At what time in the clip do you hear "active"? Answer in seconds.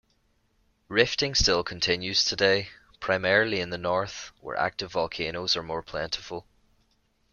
4.57-4.91